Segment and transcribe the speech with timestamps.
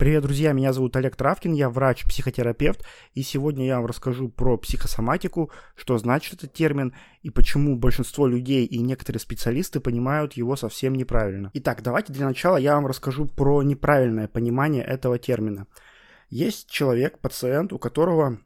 [0.00, 5.50] Привет, друзья, меня зовут Олег Травкин, я врач-психотерапевт, и сегодня я вам расскажу про психосоматику,
[5.76, 11.50] что значит этот термин, и почему большинство людей и некоторые специалисты понимают его совсем неправильно.
[11.52, 15.66] Итак, давайте для начала я вам расскажу про неправильное понимание этого термина.
[16.30, 18.38] Есть человек, пациент, у которого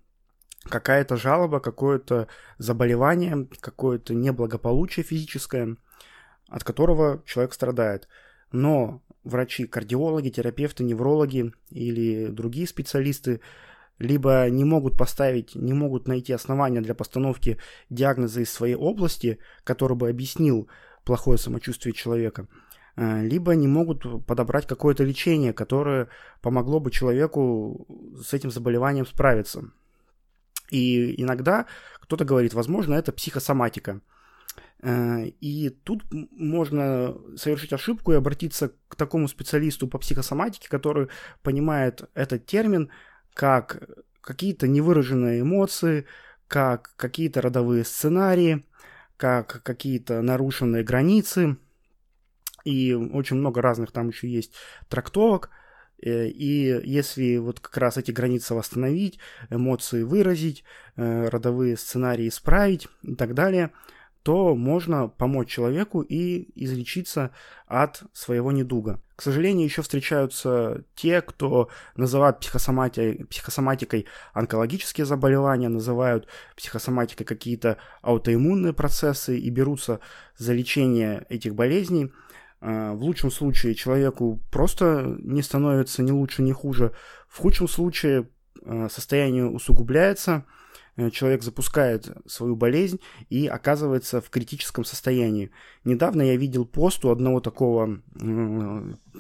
[0.65, 2.27] какая-то жалоба, какое-то
[2.59, 5.77] заболевание, какое-то неблагополучие физическое,
[6.49, 8.09] от которого человек страдает.
[8.51, 13.41] Но врачи, кардиологи, терапевты, неврологи или другие специалисты
[13.99, 17.59] либо не могут поставить, не могут найти основания для постановки
[17.91, 20.69] диагноза из своей области, который бы объяснил
[21.05, 22.49] плохое самочувствие человека,
[22.97, 26.09] э, либо не могут подобрать какое-то лечение, которое
[26.43, 27.87] помогло бы человеку
[28.21, 29.71] с этим заболеванием справиться.
[30.71, 31.67] И иногда
[32.01, 34.01] кто-то говорит, возможно, это психосоматика–
[34.85, 41.09] и тут можно совершить ошибку и обратиться к такому специалисту по психосоматике, который
[41.43, 42.91] понимает этот термин
[43.33, 43.89] как
[44.21, 46.07] какие-то невыраженные эмоции,
[46.49, 48.67] как какие-то родовые сценарии,
[49.17, 51.57] как какие-то нарушенные границы.
[52.65, 54.55] И очень много разных там еще есть
[54.89, 55.51] трактовок.
[56.03, 60.65] Э, и если вот как раз эти границы восстановить, эмоции выразить,
[60.97, 63.71] э, родовые сценарии исправить и так далее–
[64.25, 67.31] то можно помочь человеку и излечиться
[67.67, 69.03] от своего недуга.
[69.17, 73.27] К сожалению, еще встречаются те, кто называют психосомати...
[73.29, 76.27] психосоматикой онкологические заболевания, называют
[76.57, 80.01] психосоматикой какие-то аутоиммунные процессы и берутся
[80.39, 82.11] за лечение этих болезней.
[82.63, 86.93] А, в лучшем случае человеку просто не становится ни лучше, ни хуже.
[87.29, 88.31] В худшем случае
[88.65, 90.47] а, состояние усугубляется–
[91.13, 95.51] человек запускает свою болезнь и оказывается в критическом состоянии.
[95.85, 98.01] Недавно я видел пост у одного такого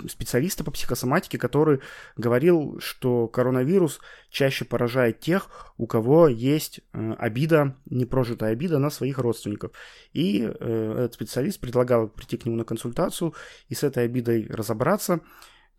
[0.08, 1.80] специалиста по психосоматике, который
[2.16, 9.18] говорил, что коронавирус чаще поражает тех, у кого есть э, обида, непрожитая обида на своих
[9.18, 9.72] родственников.
[10.12, 13.34] И э, этот специалист предлагал прийти к нему на консультацию
[13.68, 15.20] и с этой обидой разобраться,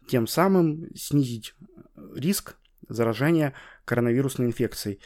[0.07, 1.55] тем самым снизить
[2.13, 2.55] риск
[2.87, 3.53] заражения
[3.85, 4.99] коронавирусной инфекцией.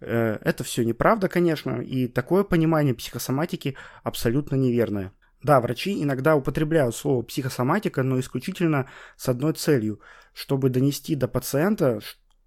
[0.00, 5.12] Э, это все неправда, конечно, и такое понимание психосоматики абсолютно неверное.
[5.42, 10.00] Да, врачи иногда употребляют слово психосоматика, но исключительно с одной целью,
[10.32, 12.00] чтобы донести до пациента,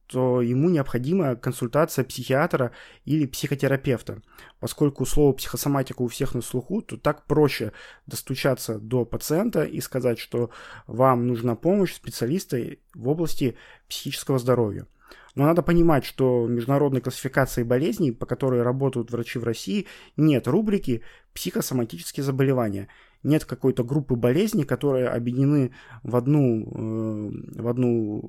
[0.10, 2.72] что ему необходима консультация психиатра
[3.06, 4.22] или психотерапевта.
[4.60, 7.74] Поскольку слово психосоматика у всех на слуху, то так проще
[8.08, 10.50] достучаться до пациента и сказать, что
[10.88, 12.58] вам нужна помощь специалиста
[12.96, 13.56] в области
[13.88, 14.88] психического здоровья.
[15.36, 19.88] Но надо понимать, что международной классификации болезней, по которой работают врачи в России,
[20.18, 21.02] нет рубрики
[21.34, 22.90] «психосоматические заболевания».
[23.22, 28.22] Нет какой-то группы болезней, которые объединены в одну, э, в одну,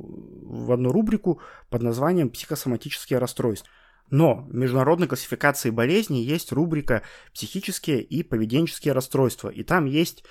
[0.42, 3.70] в одну рубрику под названием «психосоматические расстройства».
[4.10, 7.02] Но в международной классификации болезней есть рубрика
[7.32, 10.24] «психические и поведенческие расстройства», и там есть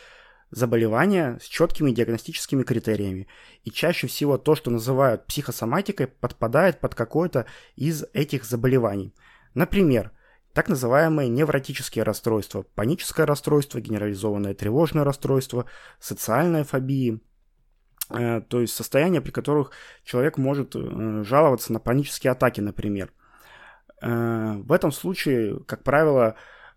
[0.51, 3.27] заболевания с четкими диагностическими критериями.
[3.63, 7.45] И чаще всего то, что называют психосоматикой, подпадает под какое-то
[7.75, 9.13] из этих заболеваний.
[9.53, 10.11] Например,
[10.53, 15.65] так называемые невротические расстройства, паническое расстройство, генерализованное тревожное расстройство,
[15.99, 17.19] социальная фобия,
[18.09, 19.71] э, то есть состояния, при которых
[20.03, 23.13] человек может э, жаловаться на панические атаки, например.
[24.01, 26.35] Э, в этом случае, как правило,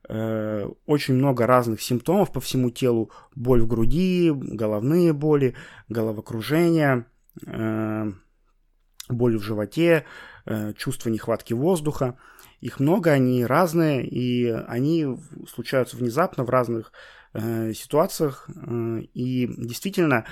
[0.08, 3.10] очень много разных симптомов по всему телу.
[3.34, 5.54] Боль в груди, головные боли,
[5.88, 7.06] головокружение,
[7.46, 8.12] э,
[9.08, 10.04] боль в животе,
[10.44, 12.18] э, чувство нехватки воздуха.
[12.60, 15.06] Их много, они разные, и они
[15.48, 16.92] случаются внезапно в разных
[17.34, 18.50] ситуациях.
[19.14, 20.26] И действительно,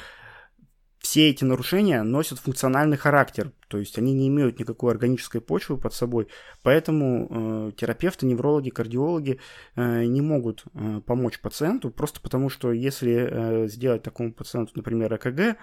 [1.11, 5.93] все эти нарушения носят функциональный характер, то есть они не имеют никакой органической почвы под
[5.93, 6.29] собой,
[6.63, 7.27] поэтому
[7.69, 9.41] э, терапевты, неврологи, кардиологи
[9.75, 15.13] э, не могут э, помочь пациенту, просто потому что если э, сделать такому пациенту, например,
[15.13, 15.59] ЭКГ,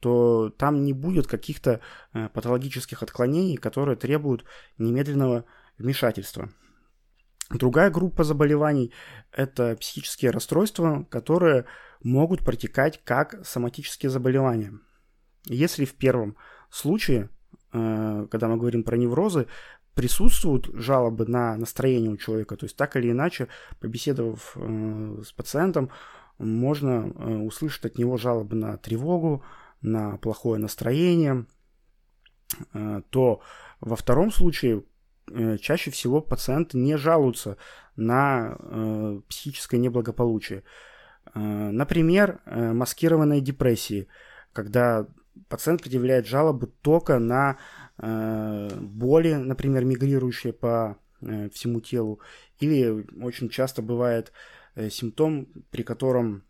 [0.00, 1.80] то там не будет каких-то
[2.12, 4.44] э, патологических отклонений, которые требуют
[4.76, 5.46] немедленного
[5.78, 6.50] вмешательства.
[7.48, 8.92] Другая группа заболеваний–
[9.32, 11.64] это психические расстройства, которые
[12.02, 14.78] могут протекать как соматические заболевания.
[15.46, 16.36] Если в первом
[16.70, 17.30] случае,
[17.72, 19.46] э, когда мы говорим про неврозы,
[19.94, 23.48] присутствуют жалобы на настроение у человека, то есть так или иначе,
[23.80, 25.90] побеседовав э, с пациентом,
[26.38, 29.42] можно э, услышать от него жалобы на тревогу,
[29.82, 31.46] на плохое настроение,
[33.08, 33.40] то
[33.80, 34.84] во втором случае
[35.58, 37.56] чаще всего пациенты не жалуются
[37.96, 40.64] на психическое неблагополучие.
[41.32, 44.06] Например, маскированные депрессии,
[44.52, 45.06] когда
[45.48, 47.58] пациент предъявляет жалобы только на
[47.98, 52.20] боли, например, мигрирующие по всему телу,
[52.60, 54.32] или очень часто бывает
[54.90, 56.44] симптом, при котором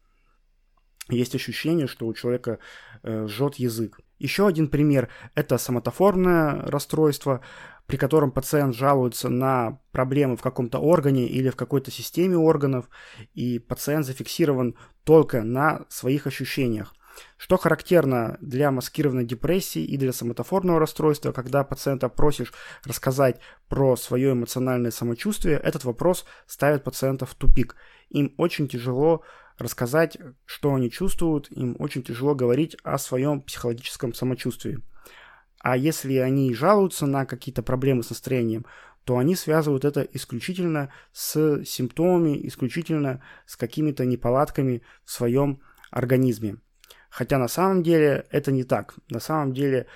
[1.09, 2.59] есть ощущение, что у человека
[3.05, 3.99] жжет язык.
[4.19, 7.41] Еще один пример– это соматоформное расстройство,
[7.87, 12.88] при котором пациент жалуется на проблемы в каком-то органе или в какой-то системе органов,
[13.35, 16.94] и пациент зафиксирован только на своих ощущениях.
[17.37, 22.52] Что характерно для маскированной депрессии и для соматоформного расстройства, когда пациента просишь
[22.84, 27.76] рассказать про свое эмоциональное самочувствие, этот вопрос ставит пациента в тупик.
[28.08, 29.22] Им очень тяжело
[29.58, 34.81] рассказать, что они чувствуют, им очень тяжело говорить о своем психологическом самочувствии.
[35.58, 38.64] А если они жалуются на какие-то проблемы с настроением,
[39.05, 46.56] то они связывают это исключительно с симптомами, исключительно с какими-то неполадками в своем организме.
[47.11, 48.95] Хотя на самом деле это не так.
[49.11, 49.87] На самом деле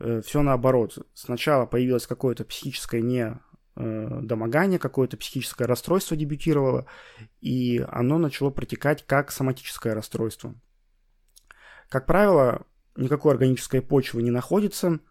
[0.00, 0.98] э, все наоборот.
[1.14, 3.38] Сначала появилось какое-то психическое не
[3.76, 6.86] э, домогание, какое-то психическое расстройство дебютировало,
[7.40, 10.54] и оно начало протекать как соматическое расстройство.
[11.88, 12.66] Как правило,
[12.96, 15.00] никакой органической почвы не находится–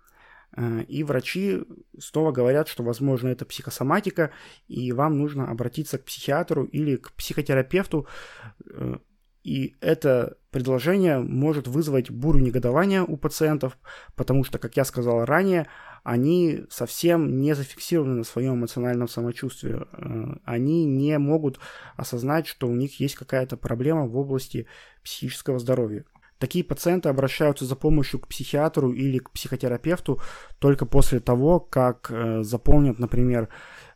[0.55, 1.63] Э, и врачи
[1.99, 4.31] снова говорят, что, возможно, это психосоматика,
[4.67, 8.07] и вам нужно обратиться к психиатру или к психотерапевту.
[8.65, 8.97] Э,
[9.43, 13.77] и это предложение может вызвать бурю негодования у пациентов,
[14.15, 15.67] потому что, как я сказал ранее,
[16.03, 19.75] они совсем не зафиксированы на своем эмоциональном самочувствии.
[19.75, 21.59] Э, они не могут
[21.97, 24.67] осознать, что у них есть какая-то проблема в области
[25.03, 26.05] психического здоровья.
[26.39, 30.19] Такие пациенты обращаются за помощью к психиатру или к психотерапевту
[30.59, 33.47] только после того, как э, заполнят, например,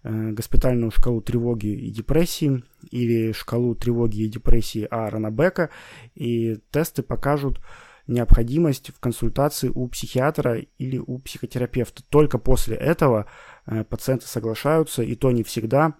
[0.08, 5.70] госпитальную шкалу тревоги и депрессии или шкалу тревоги и депрессии Аарона Бека,
[6.16, 7.60] и тесты покажут
[8.08, 12.04] необходимость в консультации у психиатра или у психотерапевта.
[12.10, 13.28] Только после этого
[13.66, 15.96] э, пациенты соглашаются, и то не всегда,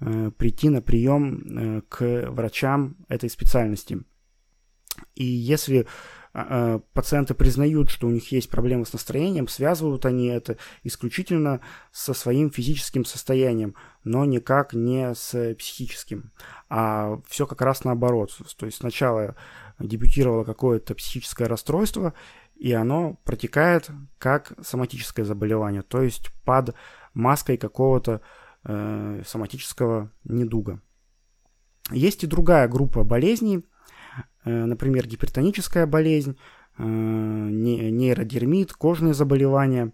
[0.00, 3.98] э, прийти на прием э, к врачам этой специальности.
[5.14, 5.86] И если
[6.32, 11.60] пациенты признают, что у них есть проблемы с настроением, связывают они это исключительно
[11.90, 13.74] со своим физическим состоянием,
[14.04, 16.32] но никак не с психическим.
[16.68, 18.36] А все как раз наоборот.
[18.56, 19.34] То есть сначала
[19.80, 22.14] дебютировало какое-то психическое расстройство,
[22.54, 26.74] и оно протекает как соматическое заболевание, то есть под
[27.14, 28.20] маской какого-то
[28.64, 30.80] э, соматического недуга.
[31.90, 33.64] Есть и другая группа болезней,
[34.44, 36.38] например, гипертоническая болезнь,
[36.78, 39.92] э, нейродермит, кожные заболевания,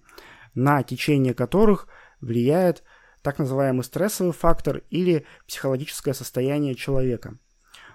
[0.55, 1.89] на течение которых
[2.21, 2.83] влияет
[3.23, 7.39] так называемый стрессовый фактор или психологическое состояние человека.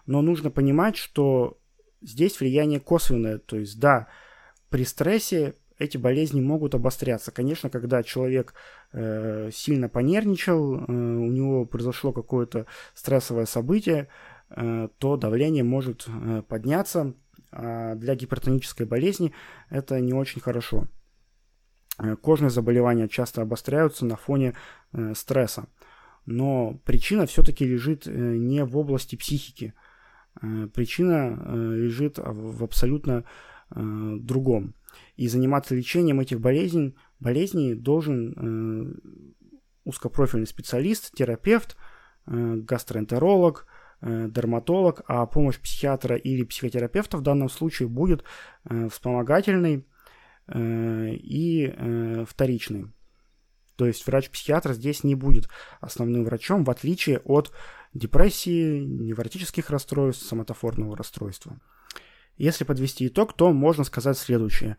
[0.05, 1.57] Но нужно понимать, что
[2.01, 4.07] здесь влияние косвенное, то есть да,
[4.69, 7.31] при стрессе эти болезни могут обостряться.
[7.31, 8.53] Конечно, когда человек
[8.91, 14.07] э, сильно понервничал, э, у него произошло какое-то стрессовое событие, Э,
[14.55, 17.13] то давление может э, подняться.
[17.51, 19.33] А для гипертонической болезни
[19.69, 20.87] это не очень хорошо.
[21.97, 24.55] Э, кожные заболевания часто обостряются на фоне
[25.13, 25.67] стресса.
[26.25, 29.73] Но причина все-таки лежит не в области психики.
[30.39, 33.23] Причина лежит в абсолютно
[33.69, 34.75] другом.
[35.15, 39.01] И заниматься лечением этих болезней, болезней должен
[39.83, 41.75] узкопрофильный специалист, терапевт,
[42.27, 48.23] гастроэнтеролог– Э, дерматолог, а помощь психиатра или психотерапевта в данном случае будет
[48.65, 49.85] э, вспомогательной
[50.47, 52.91] э, и вторичной.
[53.75, 57.51] То есть врач-психиатр здесь не будет основным врачом, в отличие от
[57.93, 61.59] депрессии, невротических расстройств, соматофорного расстройства.
[62.37, 64.77] Если подвести итог, то можно сказать следующее.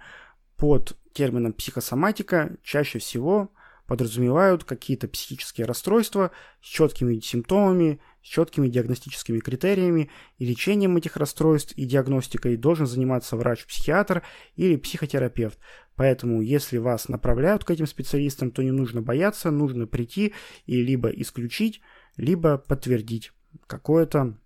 [0.57, 3.53] Под термином психосоматика чаще всего
[3.93, 6.31] подразумевают какие-то психические расстройства
[6.63, 10.09] с четкими симптомами, с четкими диагностическими критериями,
[10.39, 14.23] и лечением этих расстройств и диагностикой должен заниматься врач-психиатр
[14.57, 15.59] или психотерапевт.
[15.95, 20.33] Поэтому, если вас направляют к этим специалистам, то не нужно бояться, нужно прийти
[20.65, 21.83] и либо исключить,
[22.17, 23.33] либо подтвердить
[23.67, 24.39] какое-то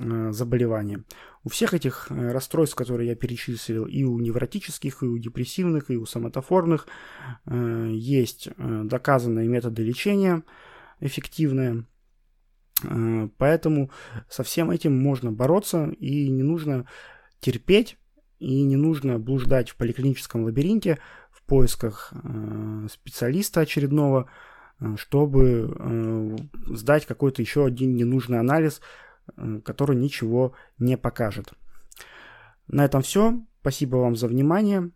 [0.00, 1.04] э, заболевание.
[1.44, 5.96] У всех этих э, расстройств, которые я перечислил, и у невротических, и у депрессивных, и
[5.96, 6.86] у соматофорных,
[7.46, 10.42] э, есть доказанные методы лечения
[11.00, 11.84] эффективные.
[13.38, 13.90] Поэтому
[14.28, 16.86] со всем этим можно бороться, и не нужно
[17.40, 17.96] терпеть,
[18.40, 20.98] и не нужно блуждать в поликлиническом лабиринте
[21.30, 22.12] в поисках
[22.90, 24.28] специалиста очередного,
[24.96, 26.36] чтобы
[26.66, 28.80] сдать какой-то еще один ненужный анализ,
[29.64, 31.52] который ничего не покажет.
[32.66, 33.40] На этом все.
[33.60, 34.90] Спасибо вам за внимание.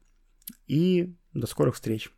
[0.66, 2.12] И до скорых встреч.